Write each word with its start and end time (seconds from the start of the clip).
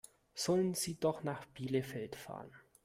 Soll 0.33 0.73
sie 0.73 0.95
doch 0.99 1.21
nach 1.21 1.45
Bielefeld 1.45 2.15
fahren? 2.15 2.49